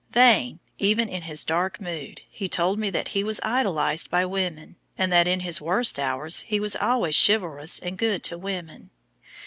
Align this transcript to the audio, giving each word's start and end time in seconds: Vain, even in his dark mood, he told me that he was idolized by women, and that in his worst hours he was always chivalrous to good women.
Vain, 0.09 0.59
even 0.79 1.07
in 1.07 1.21
his 1.21 1.45
dark 1.45 1.79
mood, 1.79 2.21
he 2.27 2.47
told 2.49 2.79
me 2.79 2.89
that 2.89 3.09
he 3.09 3.23
was 3.23 3.39
idolized 3.43 4.09
by 4.09 4.25
women, 4.25 4.75
and 4.97 5.11
that 5.11 5.27
in 5.27 5.41
his 5.41 5.61
worst 5.61 5.99
hours 5.99 6.39
he 6.39 6.59
was 6.59 6.75
always 6.75 7.15
chivalrous 7.23 7.79
to 7.79 7.91
good 7.91 8.27
women. 8.33 8.89